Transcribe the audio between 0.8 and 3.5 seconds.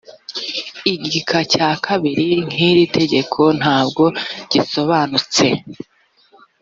igika cya kabiri nkiri tegeko